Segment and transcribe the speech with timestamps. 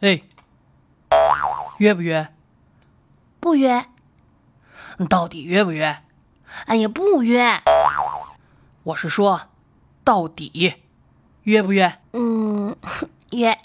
[0.00, 0.20] 哎，
[1.78, 2.32] 约不约？
[3.40, 3.84] 不约。
[5.10, 6.04] 到底约不约？
[6.66, 7.60] 哎呀，不约。
[8.84, 9.48] 我是说，
[10.04, 10.76] 到底
[11.42, 11.98] 约不约？
[12.12, 12.76] 嗯，
[13.32, 13.58] 约。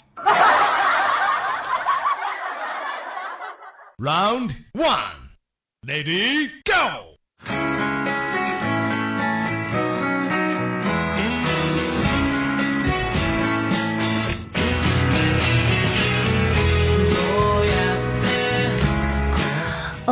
[3.96, 5.30] Round one,
[5.86, 7.13] lady, go.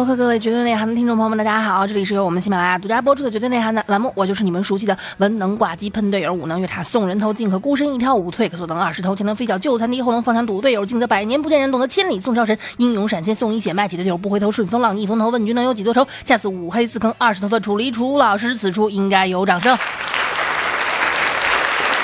[0.02, 16.04] OK，各位绝对内涵的听众朋友们，大家好，这里是由我们喜马拉雅独家播出的绝对内涵的栏目，我就是你们熟悉的文能挂机喷队友，武能越塔送人头，进可孤身一挑五退可坐等二十头，前能飞脚救残敌，后能放枪堵队友，进则百年不见人，懂得千里送超神，英勇闪现送一血脉，几队友不回头，顺风浪逆风头，问君能有几多愁？
[16.24, 19.72] 恰似五黑四坑二十头的楚离楚老师，此处应该有掌声。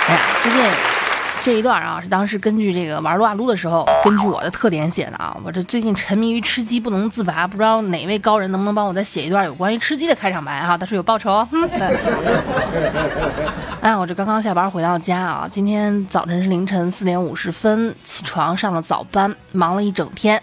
[0.06, 0.97] 哎呀，最近。
[1.40, 5.34] 这一段啊，是当时根据这个玩撸啊撸的时候，根据我的特点写的啊。
[5.42, 10.76] 我这最近沉迷于吃鸡不能自拔，不知道哪位高人能不能帮我再写一段有关于吃鸡的开场白哈？
[10.76, 11.48] 但是有报酬哦。
[13.80, 20.42] 哎，我这刚刚下班回到家啊，今天早晨是凌晨四点五十分起床上了早班，忙了一整天，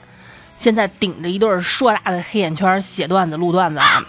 [0.58, 4.04] 现在顶着一对硕大的黑眼圈写段子录段子啊。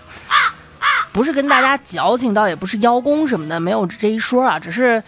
[1.12, 5.02] 不是跟大家矫情，倒也不是邀功什么的，没有这一说啊，只是。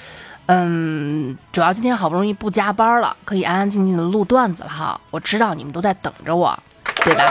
[0.49, 4.99] 嗯，主要今天好不容易不加班了，可以安安静静的录段子了哈。
[5.11, 6.59] 我知道你们都在等着我，
[7.05, 7.31] 对吧？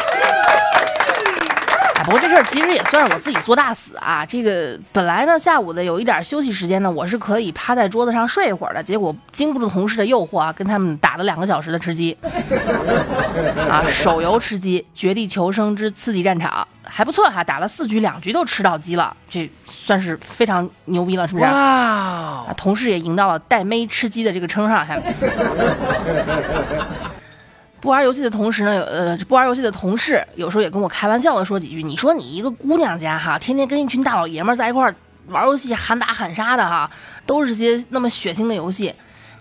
[2.08, 4.26] 哎，不过这事儿其实也算是我自己作大死啊。
[4.26, 8.82] 这个本来呢，下午的有一点休息时间呢，我是可以趴在桌子上睡一会儿的。
[8.82, 12.18] 结果经不住同事的诱惑啊，跟他们打了两个小时的吃鸡
[13.70, 16.50] 啊，手游吃鸡，《绝地求生之刺激战场》。
[16.90, 21.46] 还不错哈，打了四局，两局都吃到鸡了，这算是非常牛逼了，是不是？
[21.46, 21.52] 哇！
[21.52, 24.78] 啊，同事也赢到了带妹吃鸡的这个称号。
[24.78, 24.98] 还
[27.80, 31.84] 不玩游戏的同时呢，有呃，不玩游戏的同事有时候也跟我开玩笑的说几句。
[31.84, 34.94] 你说你一个姑娘家哈，天天跟一群大老爷们在一块
[35.28, 36.90] 玩游戏，喊打喊杀的哈，
[37.26, 38.94] 都是些那么血腥的游戏。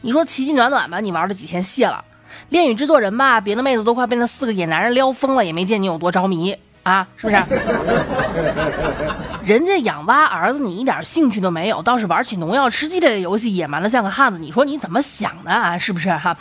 [0.03, 2.05] 你说奇迹暖暖吧，你玩了几天谢了；
[2.51, 6.57] 恋与制作人吧，别的妹子都快被那四个野男人撩疯了，也没见你有多着迷。
[6.83, 7.43] 啊，是不是？
[9.43, 14.39] 人家养娃儿子，你一点兴趣都没有，倒是玩起农药吃鸡这个游戏，野蛮的像个汉子。
[14.39, 15.77] 你说你怎么想的啊？
[15.79, 16.37] 是不是哈？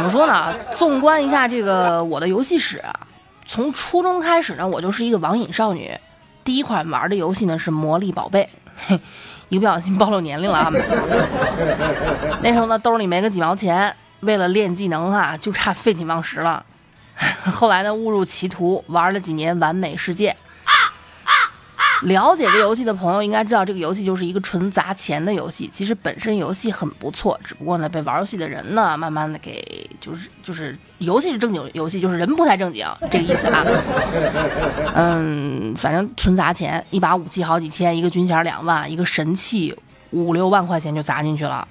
[0.00, 0.54] 怎么说呢？
[0.74, 2.82] 纵观一下这个我的游戏史，
[3.44, 5.92] 从初中开始呢，我就是一个网瘾少女。
[6.42, 8.48] 第一款玩的游戏呢是《魔力宝贝
[8.88, 8.98] 》，嘿
[9.50, 10.72] 一个不小心暴露年龄了啊。
[12.40, 13.94] 那时候呢，兜里没个几毛钱。
[14.20, 16.64] 为了练技能哈，就差废寝忘食了。
[17.44, 20.34] 后来呢，误入歧途，玩了几年完美世界。
[22.02, 25.68] 了解这游戏的朋友应该知道，这个游戏就是一个纯砸钱的游戏。
[25.68, 33.64] 其实本身游戏很不错，只不过呢，被玩游戏的人呢，慢慢的给就是就是游戏是正经游戏，就是人不太正经这个意思啊。
[34.94, 39.76] 嗯，反正纯砸钱，一把武器好几千，一个军衔两万，一个神器
[40.10, 41.68] 五六万块钱就砸进去了。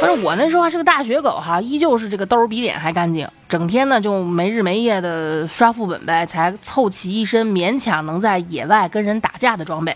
[0.00, 9.94] 反正我那时候还是个大学狗哈，依旧是这个兜比脸还干净，整天呢就没日没夜的刷副本呗，才凑齐一身勉强能在野外跟人打架的装备。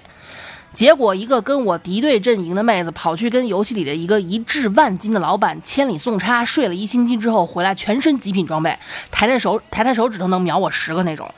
[0.75, 8.79] 结果一个跟我敌对阵营的妹子跑去跟游戏里的一个一掷万金的老板千里送差，睡了一星期之后回来，全身极品装备，
[9.11, 11.33] 抬抬手抬抬手指头能秒我十个那种。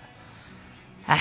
[1.07, 1.21] 哎。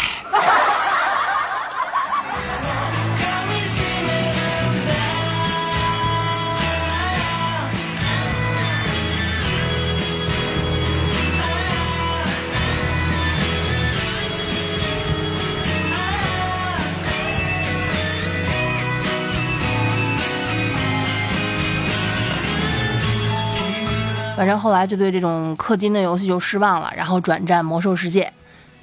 [24.45, 28.31] 反正后来就对这种氪金的游戏就失望了，然后转战魔兽世界，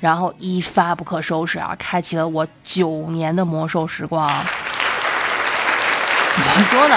[0.00, 4.28] 然后一发不可收拾啊，开启了我九年的魔兽时光。
[6.34, 6.96] 怎么说呢？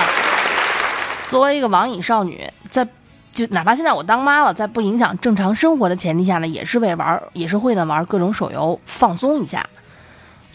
[1.28, 2.84] 作为一个网瘾少女，在
[3.32, 9.64] 就哪怕现在我当妈了，在不影响正常生活的前提下呢，也是为玩，也是会呢玩各种手游放松一下。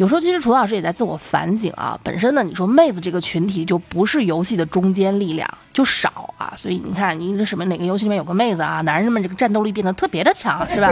[0.01, 10.91] 有时候其实楚老师也在自我反省啊，本身呢，你说妹子这个群体就不是游戏的中坚力量，就少啊，所以你看你这什么哪个游戏里面有个妹子啊，男人们这个战斗力变得特别的强，是吧？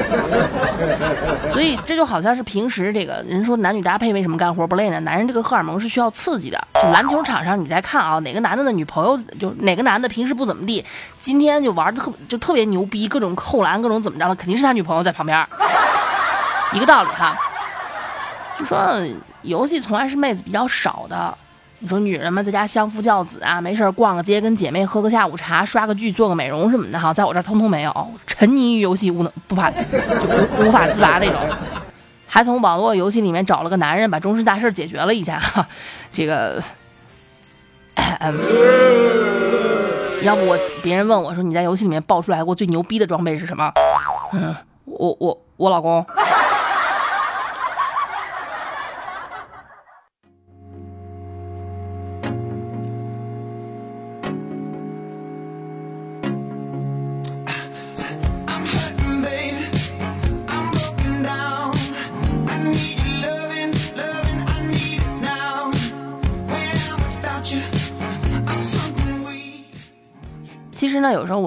[1.48, 5.00] 所以这就好像是平时这个人说男女搭配为什么干活不累呢？
[5.00, 6.62] 男人这个荷尔蒙是需要刺激的。
[6.74, 10.84] 就篮球场上你再看啊，哪个男的的女朋友就哪个男的平时不怎么地，
[11.18, 15.48] 今天就玩的特就特别牛逼，各种扣篮，各种怎么着的，肯定是他女朋友在旁边，
[16.74, 17.34] 一个道理哈。
[18.58, 18.78] 就说
[19.42, 21.32] 游戏从来是妹子比较少的，
[21.78, 31.38] 你说女人们在家相夫教子啊，没事逛个街，跟姐妹喝个下午茶，刷个剧，做个美容什么的哈，在我这儿通通没有，沉溺于游戏无能不法就无无法自拔那种，
[32.26, 35.66] 还从网络游戏里面找了个男人，把终身大事解决了一下哈，
[36.12, 36.60] 这个，
[40.22, 43.72] 要不我别人问我说你在游戏里面爆出来过最牛逼的装备是什么？
[44.32, 44.52] 嗯，
[44.84, 46.04] 我我我老公。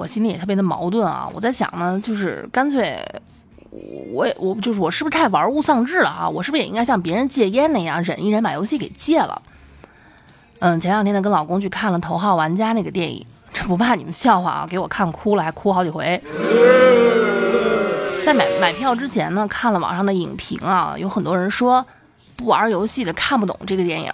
[0.02, 1.30] 我心里也特别的矛盾啊。
[1.32, 3.00] 我在想呢，就是干脆，
[4.12, 6.28] 我也我就是我是不是太玩物丧志了啊？
[6.28, 9.40] 我是不是也应该像别人戒烟那样忍一忍，把游戏给戒了？
[10.58, 16.20] 嗯，前两天呢，跟老公去看了《头号玩家》那个电影，这不怕你们笑话啊，给我看哭了，还哭好几回。
[18.26, 21.86] 在买买票之前呢，看了网上的影评啊，有很多人说
[22.34, 24.12] 不玩游戏的看不懂这个电影。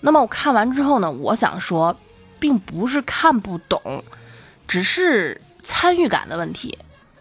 [0.00, 1.96] 那么我看完之后呢，我想说，
[2.40, 4.02] 并不是看不懂。
[4.66, 6.78] 只是参与感的问题。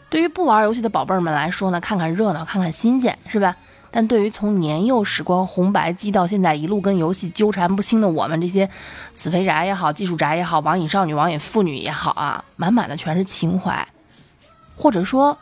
[0.10, 3.56] 对于不玩游戏的宝贝儿们来说呢，看看热闹，看看新鲜，是吧？
[3.90, 8.68] 但对于从年幼时光红白机到现在一路跟游戏纠缠不清的我们这些
[9.14, 13.88] 死肥宅也好，技术宅也好，网瘾少女、网瘾妇女也好啊，满满的全是情怀，
[14.76, 15.38] 或者说，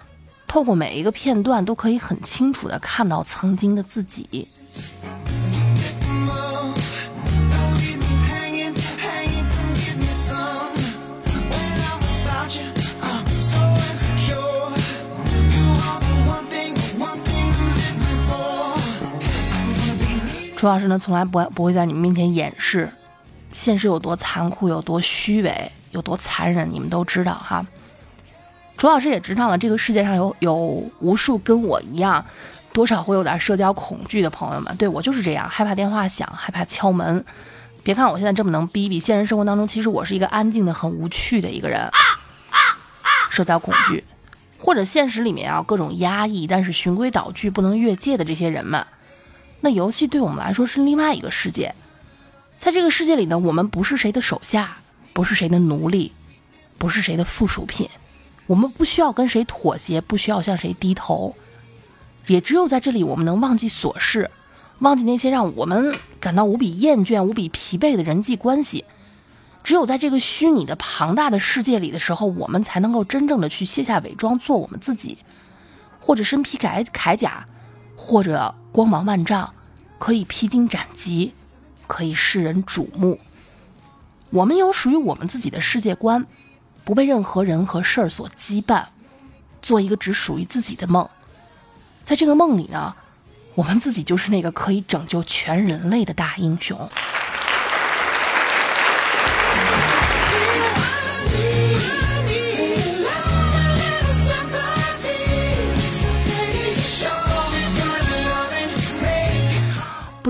[0.48, 4.48] 透过每一个片段都可以很清楚的看到曾经的自己。
[20.62, 22.88] 楚老师呢，从来不不会在你们面前掩饰，
[23.52, 27.66] 现实有多残酷，有多虚伪，有多残忍，你们都知道哈。
[28.78, 30.56] 楚老师也知道了，这个世界上有有
[31.00, 32.24] 无数跟我一样，
[32.74, 34.78] 多少会有点社交恐惧的朋友们。
[34.78, 37.26] 对我就是这样，害怕电话响，害怕敲门。
[37.82, 41.90] 别看我现在这么能逼逼，现实生活当中，其实我是一个安静的、很无趣的一个人。
[43.32, 44.04] 社交恐惧，
[44.60, 48.86] 或者现实里面啊各种压抑，但是循规蹈矩、不能越界的这些人们。
[49.64, 51.76] 那游戏对我们来说是另外一个世界，
[52.58, 54.78] 在这个世界里呢，我们不是谁的手下，
[55.14, 56.12] 不是谁的奴隶，
[56.80, 57.88] 不是谁的附属品，
[58.48, 61.36] 我们不需要跟谁妥协，不需要向谁低头，
[62.26, 64.32] 也只有在这里，我们能忘记琐事，
[64.80, 68.86] 忘记那些让我们感到无比厌倦、无比疲惫的人际关系。
[69.64, 75.20] 只有在这个虚拟的庞大的世界里的时候，我们才能够真正的去卸下伪装，做我们自己，
[76.00, 77.46] 或者身披铠铠甲。
[78.04, 79.54] 或者光芒万丈，
[80.00, 81.34] 可以披荆斩棘，
[81.88, 83.20] 可以世人瞩目。
[84.30, 86.26] 我们有属于我们自己的世界观，
[86.86, 88.86] 不被任何人和事儿所羁绊，
[89.62, 91.10] 做一个只属于自己的梦。
[92.04, 92.96] 在这个梦里呢，
[93.56, 96.90] 我们自己就是那个可以拯救全人类的大英雄。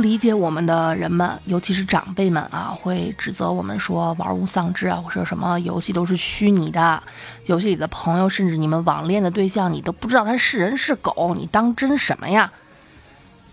[0.01, 7.01] 理解我们的人们，尤其是长辈们啊，会指责我们说玩物丧志啊，或者什么游戏都是虚拟的，
[7.45, 12.51] 游戏里的朋友，甚至你们网恋的对象，你都不知道他是人是狗，你当真什么呀？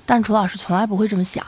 [0.06, 1.46] 但楚老师从来不会这么想。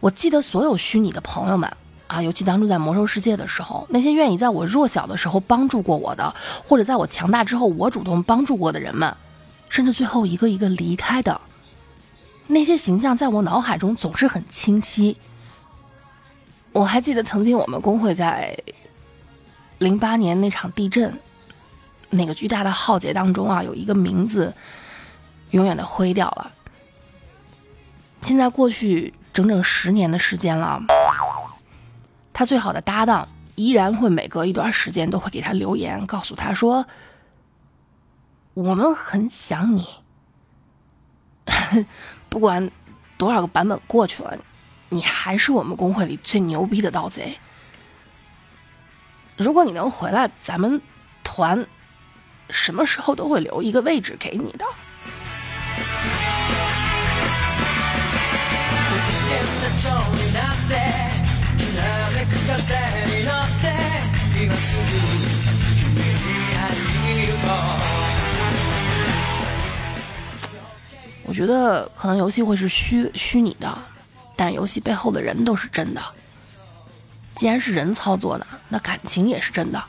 [0.00, 1.72] 我记得所有虚拟的朋友们
[2.08, 6.34] 啊，尤其当初在魔兽世界的时候，那些愿意在我弱小的时候帮助过我的，
[6.66, 9.16] 或者在我强大之后我主动帮助过的人们，
[9.68, 11.40] 甚至最后一个一个离开的。
[12.52, 15.16] 那些形象在我脑海中总是很清晰。
[16.72, 18.54] 我还记得曾经我们工会在
[19.78, 21.18] 零八年那场地震、
[22.10, 24.54] 那个巨大的浩劫当中啊，有一个名字
[25.52, 26.52] 永远的灰掉了。
[28.20, 30.78] 现在过去整整十年的时间了，
[32.34, 36.86] 他最好的搭档依然会每隔一段时间都会给他留言，告诉他说
[38.52, 39.88] ：“我们很想你。”
[42.32, 42.70] 不管
[43.18, 44.34] 多少个版本过去了，
[44.88, 47.38] 你还是我们公会里最牛逼的盗贼。
[49.36, 50.80] 如果你能回来，咱们
[51.22, 51.66] 团
[52.48, 54.64] 什么时候都会留一个位置给你的。
[71.32, 73.78] 我觉得可能游戏会是虚虚拟的，
[74.36, 76.02] 但是游戏背后的人都是真的。
[77.36, 79.82] 既然是人操作的，那感情也是真的。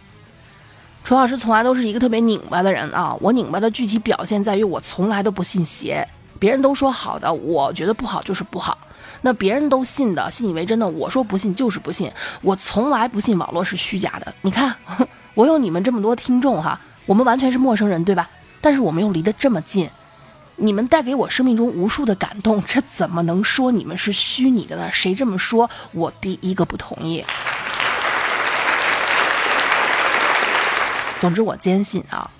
[1.03, 6.07] 楚老师从来都是一个特别拧巴的人啊，我拧巴的具体表现在于我从来都不信邪，
[6.39, 8.77] 别人都说好的，我觉得不好就是不好。
[9.21, 12.09] 那别人都信的，信以为真的，我说不信就是不信，
[12.41, 14.33] 我从来不信网络是虚假的。
[14.43, 14.73] 你看，
[15.35, 18.29] 我有你们这么多听众哈，我们完全是陌生人，对吧？
[18.61, 19.89] 但是我们又离得这么近。
[20.63, 24.89] 你们带给我生命中无数的感动，这怎么能说你们是虚拟的呢？
[24.93, 27.25] 谁这么说，我第一个不同意。
[31.17, 32.31] 总之，我坚信啊，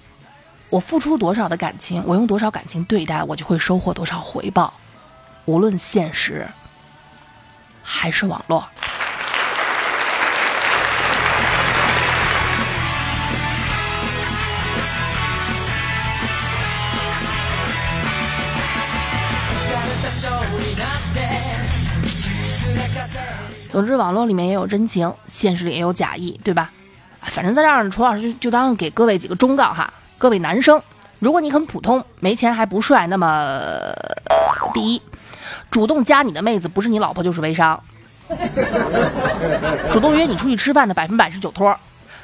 [0.69, 4.73] 我付出多少的感情，我用多少感情对待，我就会收获多少回报，
[5.43, 6.47] 无论现实
[7.83, 8.65] 还是网络。
[23.73, 26.69] 总之，网络里面也有真情，现实里也有假意，对吧？
[27.21, 29.91] 反正在这儿，楚老师就就当给各位几个忠告哈。
[30.19, 30.79] 各位男生，
[31.17, 33.91] 如果你很普通，没钱还不帅，那么
[34.75, 35.01] 第一，
[35.71, 37.75] 主动加你的妹子不是你老婆就是微商；
[39.89, 41.75] 主动约你出去吃饭的百分百是酒托；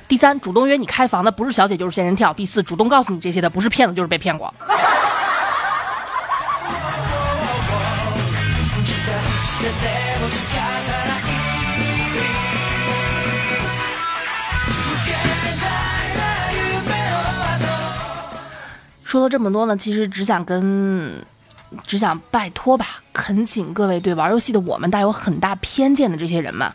[0.07, 4.53] 第三，主动约你开房的不是小姐就是仙人跳；第四，主动告诉你这些的不是骗子就是被骗过。
[19.09, 21.25] 说了这么多呢，其实只想跟，
[21.81, 26.71] 只想拜托吧，恳请各位对玩游戏的我们带有很大偏见的这些人们，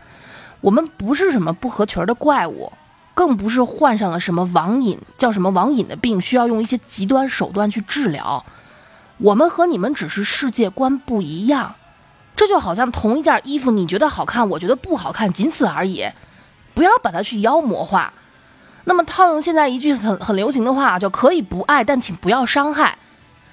[0.60, 2.72] 我们不是什么不合群的怪物，
[3.14, 8.44] 更不是患上了什么网瘾，叫什么网瘾的病，需要用一些极端手段去治疗。
[9.18, 11.76] 我们和你们只是世界观不一样，
[12.34, 16.04] 这就好像同一件衣服，你觉得好看，我觉得不好看，仅此而已，
[16.74, 18.12] 不要把它去妖魔化。
[18.84, 22.98] 那么套用现在一句很很流行的话，就“可以不爱，但请不要伤害”。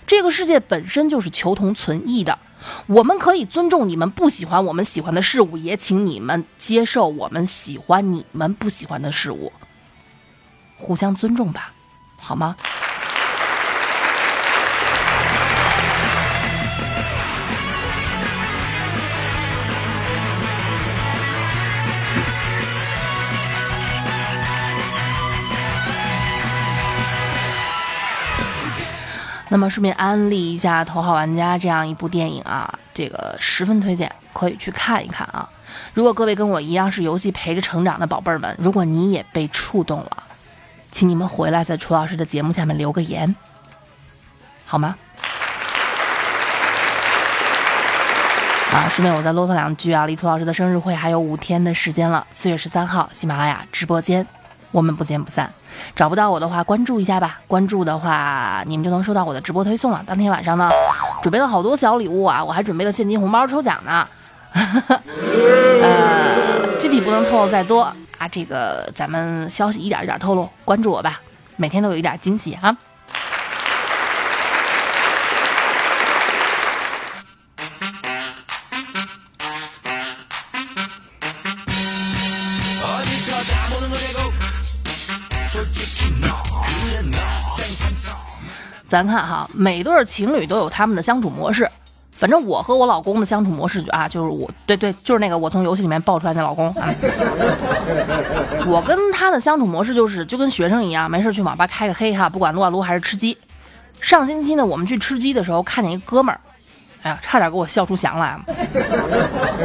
[0.06, 2.38] 这个世界本身就是求同存异的，
[2.88, 9.54] 我们可以尊重你们不喜欢我们喜欢的事物，也请你们接受我们喜欢你们不喜欢的事物，
[10.78, 11.72] 互相尊重吧，
[12.20, 12.58] 好吗？
[29.52, 35.50] 那么顺便安利一下《头号玩家》这样一部电影啊，这个十分推荐，可以去看一看啊。
[35.94, 40.24] 如果各位跟我一样是游戏陪着成长的宝贝儿们，如果你也被触动了，
[40.90, 43.36] 请你们回来在楚老师的节目下面留个言，
[44.66, 44.96] 好吗？
[48.72, 54.26] 啊，顺便我再啰嗦两句啊，离楚老师的生日会还有五天的时间了，四月十三号，喜马拉雅直播间。
[54.72, 55.52] 我们不见不散。
[55.96, 57.40] 找不到我的话，关注一下吧。
[57.48, 60.04] 关注的话，你们就能收到我的直播推送了。
[60.06, 60.70] 当天晚上呢，
[61.22, 64.08] 准备了好多小礼物啊，我还准备了现金红包抽奖呢。
[65.82, 67.82] 呃，具体不能透露再多
[68.18, 68.28] 啊。
[68.30, 71.22] 这个咱们消息一点一点透露，关注我吧，
[71.56, 72.76] 每天都有一点惊喜啊。
[88.92, 91.66] 咱看哈，每对情侣都有他们的相处模式。
[92.12, 96.94] 反正我和我老公的相处模式啊，就是我对对，就是那个我从游戏里面爆出来那老公啊。
[98.68, 103.38] 我跟他的相处模式就是就跟学生一样，没事去网吧开个黑哈，不管撸啊撸还是吃鸡。
[104.02, 106.42] 上星期呢，我们去吃鸡的时候，看见一哥们儿，
[107.04, 108.38] 哎呀，差点给我笑出翔来，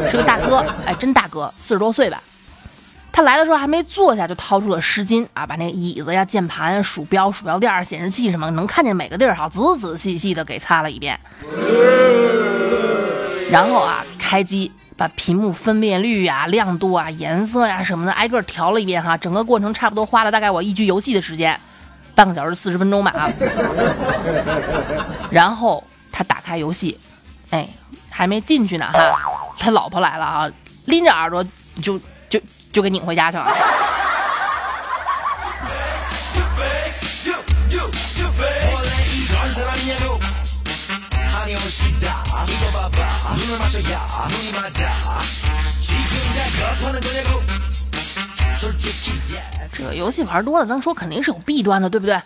[0.09, 2.23] 是个大哥，哎，真大哥，四十多岁吧。
[3.16, 11.18] 他来的时候还没坐下，就掏出了湿巾啊，把那椅子呀、键盘、鼠标、鼠标垫、显示器什么能看见每个地儿，好仔仔细细的给擦了一遍。
[13.50, 19.16] 然后啊，开机把屏幕分辨率呀、亮度啊、颜色呀什么的挨个调了一遍哈。
[19.16, 21.58] 整个过程差不多花了大概我一局游戏的时间，
[22.14, 23.32] 半个小时四十分钟吧啊。
[25.30, 25.82] 然后
[26.12, 26.99] 他打开游戏，
[27.49, 27.66] 哎，
[28.11, 29.18] 还没进去呢哈，
[29.58, 30.50] 他老婆来了啊，
[30.85, 31.42] 拎着耳朵
[31.80, 31.99] 就。
[32.76, 33.47] 就给拧回家去了。
[49.73, 52.21] 这个游戏玩多了，咱说肯定是有弊端的，对不对？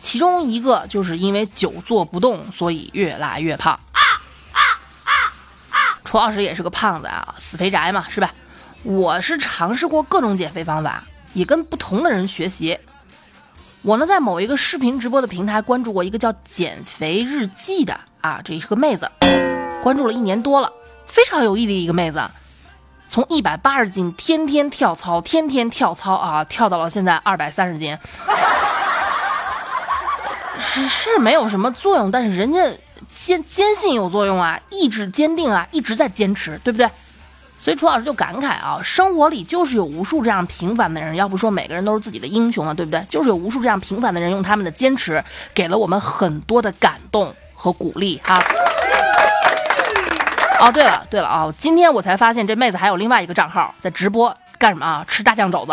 [0.00, 3.72] 其中一个就是因为久坐不动，所以越来越胖。
[3.72, 4.00] 啊
[4.52, 4.60] 啊
[5.02, 5.12] 啊
[5.70, 8.30] 啊楚老师也是个胖子啊，死肥宅嘛，是吧？
[8.84, 12.78] 我是尝试过各种减肥方法，也跟不同的人学习。
[13.80, 19.10] 我呢，在某一个视频直播的平台关注过一个叫“减肥日记”的啊，这是个妹子，
[19.82, 20.70] 关注了一年多了，
[21.06, 22.22] 非常有毅力一个妹子，
[23.08, 27.96] 从一百八十斤天天跳操，天天跳操啊，跳到了现在二百三十斤，
[30.58, 32.60] 是是没有什么作用，但是人家
[33.14, 36.86] 坚坚信有作用啊，意志坚定啊，一直在坚持，对不对？
[37.64, 43.02] 所以楚老师就感慨啊，生活里就是有无数这样平凡的人，要不说每个人都是自己的英雄啊，对不对？
[43.08, 48.44] 就是有无数这样平凡的人，用他们的坚持给了我们很多的感动和鼓励啊。
[50.60, 55.02] 哦，对了对了啊，今天我才发现这妹子还有另外一个账号在直播干什么啊？
[55.08, 55.72] 吃大酱肘子。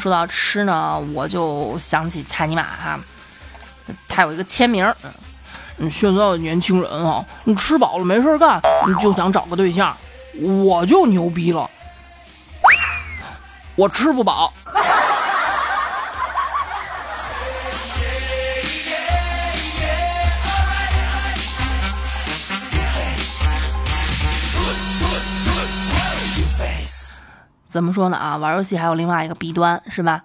[0.00, 2.98] 说到吃呢，我就想起蔡尼玛哈，
[4.08, 4.84] 他有一个签名，
[5.78, 9.96] 嗯，现在的年轻人啊，你吃饱了没事干，你就想找个对象，
[10.40, 11.70] 我就牛逼了，
[13.76, 14.52] 我吃不饱。
[27.68, 28.36] 怎么说呢啊？
[28.38, 30.24] 玩游戏还有另外一个弊端是吧？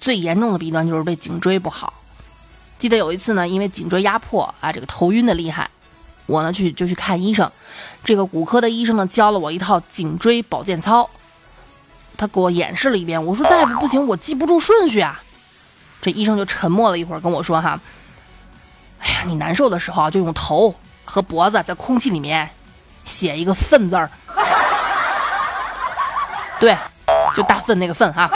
[0.00, 1.92] 最严重的弊端就是被颈椎不好。
[2.78, 5.68] 记得有一次呢，因为颈椎压迫啊，这个头晕的厉害，
[6.26, 7.50] 我呢去就去看医生。
[8.04, 11.10] 这个骨科的医生呢教了我一套颈椎保健操，
[12.16, 13.22] 他给我演示了一遍。
[13.22, 15.20] 我说大夫不行，我记不住顺序啊。
[16.00, 17.80] 这医生就沉默了一会儿，跟我说哈
[19.02, 20.72] ：“哎呀，你难受的时候就用头
[21.04, 22.48] 和脖子在空气里面
[23.04, 24.08] 写一个粪字儿。”
[26.60, 26.76] 对，
[27.36, 28.28] 就大粪那个粪哈。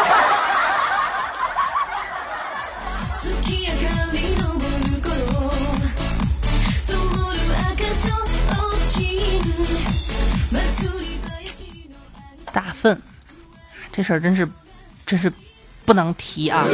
[12.53, 13.01] 大粪，
[13.91, 14.47] 这事儿真是，
[15.07, 15.33] 真是
[15.87, 16.67] 不能提啊！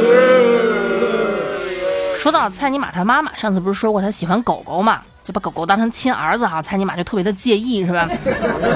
[2.17, 5.01] 说到蔡尼玛他妈妈，上次不是说过他喜欢狗狗嘛？
[5.23, 8.07] 就把狗狗当成亲儿子哈，蔡尼玛就特别的介意是吧？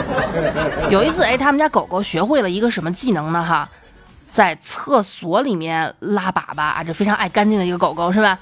[0.89, 3.67] 有一次哎，他们家狗狗学会了一个什么技能呢哈，
[4.29, 8.38] 在厕所里面拉粑粑啊，这非常爱干净的一个狗狗是吧？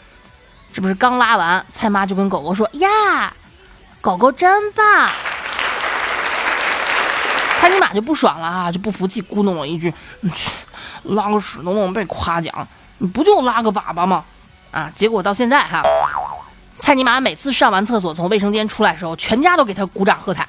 [0.73, 3.33] 这不是刚拉完，蔡妈就跟狗狗说呀，
[4.01, 5.09] 狗狗真棒。
[7.57, 9.93] 蔡尼玛就不爽了啊，就不服气，咕哝了一句，
[10.33, 10.51] 去
[11.03, 14.23] 拉个屎都能被夸奖，你不就拉个粑粑吗？
[14.71, 15.83] 啊，结果到现在哈。
[16.81, 20.45] 蔡尼玛每次上完厕所从卫生间出来的时候，全家都给他鼓掌喝彩。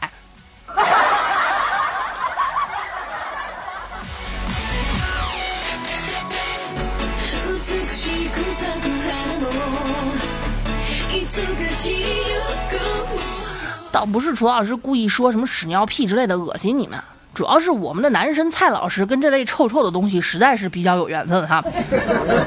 [13.93, 16.99] 倒不是楚老师故意说什么屎尿屁之类的恶心你们。
[17.35, 21.65] 主要是我们的男神蔡老师跟这类臭臭的东西实在是比较有缘分哈。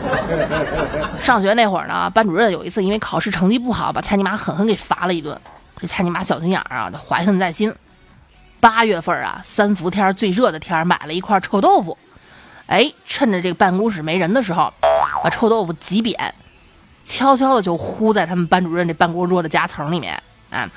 [1.19, 5.35] 上学那会儿呢，班主任有一次因为考试成绩不好，把蔡尼玛狠狠给罚了一顿。
[5.79, 7.73] 这蔡尼玛小心眼儿啊，就怀恨在心。
[8.59, 11.97] 八月份啊，三伏天最热的天，买了一块臭豆腐。
[12.67, 14.71] 哎，趁着这个办公室没人的时候，
[15.23, 16.33] 把臭豆腐挤扁，
[17.03, 20.21] 悄悄的就糊在他们班主任这办公桌的夹层里面。
[20.51, 20.69] 啊，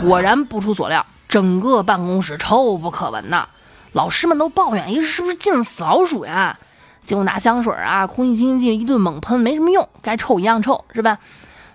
[0.00, 1.06] 果然不出所料。
[1.28, 3.48] 整个办公室臭不可闻呐，
[3.92, 6.58] 老师们都抱怨：“哎，是不是进了死老鼠呀？”
[7.04, 11.18] 结果拿香水啊、空气清新剂一顿猛喷，没什么用，该臭一样臭，是吧？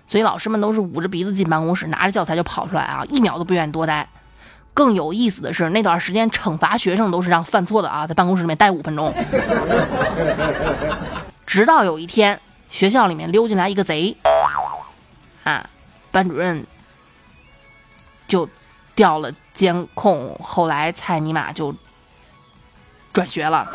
[0.06, 4.08] 所以老师们都是捂着鼻子进办公室，拿着教材就跑出来啊，一秒都不愿意多待。
[4.74, 9.14] 更有意思的是，那段时间惩罚学生都是让犯错的啊，在办公室里面待五分钟。
[11.46, 12.40] 直到有一天，
[12.70, 14.16] 学校里面溜进来一个贼，
[15.44, 15.68] 啊，
[16.10, 16.66] 班主任
[18.26, 18.48] 就。
[18.94, 21.74] 调了监控，后来蔡尼玛就
[23.12, 23.68] 转学了。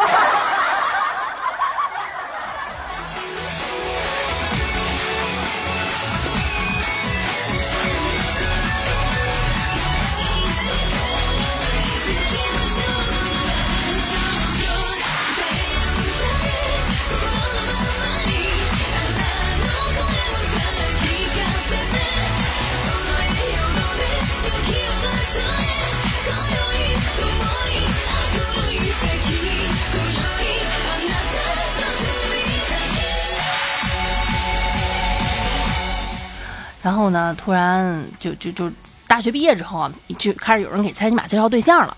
[36.89, 38.71] 然后呢，突然就就就
[39.05, 41.95] 大学毕业之后啊，就开始有人给蔡尼玛介绍对象了。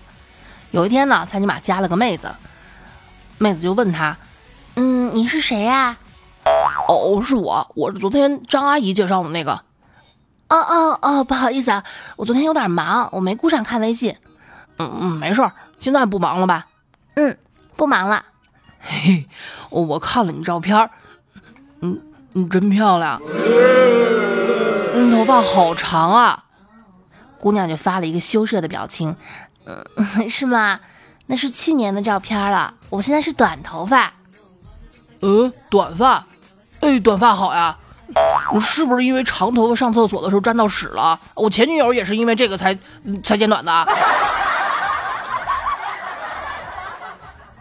[0.70, 2.30] 有一天呢，蔡尼玛加了个妹子，
[3.38, 4.14] 妹子就问他
[4.76, 5.96] ：“嗯，你是谁呀
[6.86, 9.62] ？”“哦，是我，我是昨天张阿姨介绍的那个。
[10.50, 11.82] ”“哦哦哦，不好意思啊，
[12.16, 14.14] 我昨天有点忙，我没顾上看微信。
[14.78, 16.66] ”“嗯嗯，没事儿，现在不忙了吧
[17.16, 17.34] ？”“嗯，
[17.76, 18.22] 不忙了。
[18.78, 19.26] ”“嘿，
[19.70, 20.90] 我看了你照片，
[21.80, 21.98] 嗯，
[22.34, 23.18] 你真漂亮，
[25.08, 26.44] 嗯，头发好长啊。”
[27.38, 29.16] 姑娘就发了一个羞涩的表情，
[29.64, 29.84] 嗯，
[30.30, 30.80] 是吗？
[31.26, 34.12] 那是去年的照片了，我现在是短头发。
[35.22, 36.26] 嗯，短发，
[36.80, 37.76] 哎，短发好呀。
[38.60, 41.18] 是不是因为长头发上厕所的时候沾到屎了？
[41.34, 42.78] 我前女友也是因为这个才
[43.24, 43.86] 才剪短的。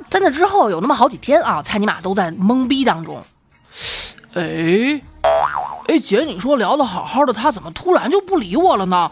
[0.10, 3.23] 在那之后有那么好几天啊，蔡尼玛都在懵逼当中。
[4.34, 5.02] 哎，
[5.88, 9.12] 哎，姐，你说聊的好好的，他怎么突然就不理我了呢？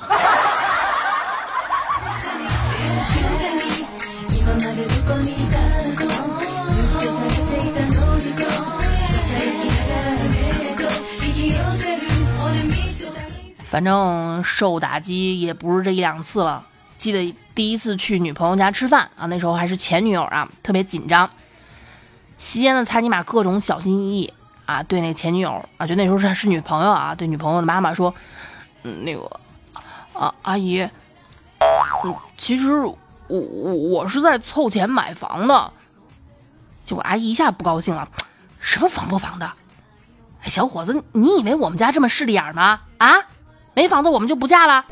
[13.66, 16.66] 反正受打击也不是这一两次了。
[16.98, 21.30] 记得第一次去女朋友家吃饭啊，那时候还是前女友啊，特别紧张。
[22.38, 24.34] 席间的蔡尼玛各种小心翼翼
[24.70, 28.14] 啊，对那前女友啊，就那时候是是女朋友啊，对女朋友的妈妈说
[28.84, 29.40] ：“嗯，那个
[30.14, 30.88] 啊，阿姨，
[32.04, 32.96] 嗯，其实我
[33.28, 35.74] 我我是在凑钱买房的。”
[36.86, 38.08] 结果阿姨一下不高兴了
[38.62, 39.52] ：“什么房不房的？
[40.44, 42.80] 哎，小伙子，你以为我们家这么势利眼吗？
[43.00, 43.16] 啊？”
[43.74, 44.86] 没房子我们就不嫁了，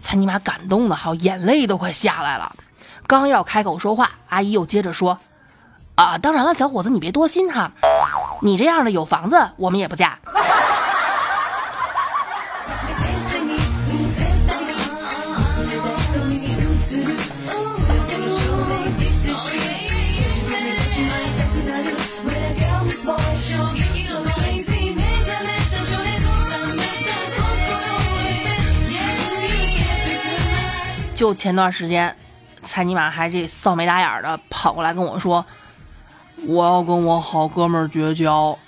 [0.00, 2.56] 蔡尼玛感动的好，眼泪都快下来了。
[3.06, 5.20] 刚要开口说话，阿姨又接着说
[5.94, 7.70] ：“啊，当然了，小伙子你别多心哈，
[8.40, 10.18] 你这样的有房子我们也不嫁。”
[31.14, 32.14] 就前段时间，
[32.62, 35.44] 蔡尼玛还这臊眉打眼的跑过来跟我说
[36.46, 38.58] ：“我要跟我好哥们儿绝交。”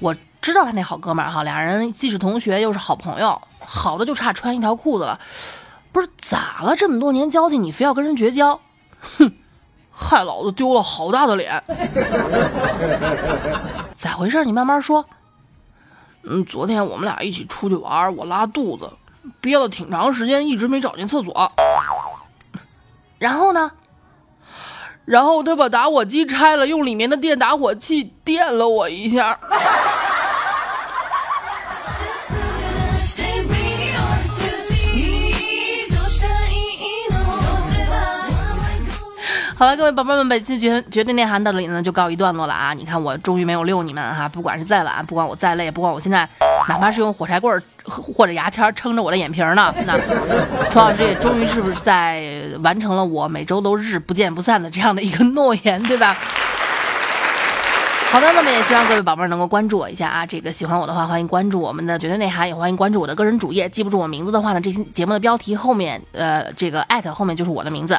[0.00, 5.20] 我知道他那好哥们儿哈，俩人既是同学又是好朋友，好的就差穿一条裤子了。
[5.92, 6.74] 不是咋了？
[6.76, 8.60] 这么多年交情，你非要跟人绝交？
[9.18, 9.32] 哼，
[9.90, 11.62] 害老子丢了好大的脸。
[13.96, 14.44] 咋回事？
[14.44, 15.04] 你慢慢说。
[16.22, 18.90] 嗯，昨天我们俩一起出去玩，我拉肚子。
[19.42, 21.52] 憋了挺长时间，一直没找进厕所。
[23.18, 23.70] 然后呢？
[25.04, 29.38] 然后他把打火机拆了，用里面的电打火器电了我一下。
[39.60, 42.72] 好了，各位宝贝们，本期绝绝对内涵到这里呢就告一段落了啊！
[42.72, 46.26] 你看我终于没有遛你们哈，不管是再晚，不管我再累，不管我现在
[46.66, 49.98] 哪怕是用火柴棍或者牙签撑着我的眼皮呢，那
[50.70, 56.16] 楚老师也终于是不是在完成了我每周都日不见不散的这样的一个诺言，对吧？
[58.10, 60.26] 好的，那么也希望各位宝贝儿能够关注我一下啊！
[60.26, 63.68] 这个喜欢我的话，欢迎关注我们的绝对内涵，也欢迎关注我的个人主页。
[63.68, 67.96] 记不住我名字的话呢，这期节目的标题后面，呃，这个艾特后面就是我的名字。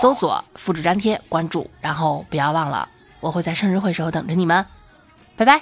[0.00, 4.64] 搜索复制粘贴关注，然后不要忘了，我会在生日会时候等着你们，
[5.36, 5.60] 拜拜。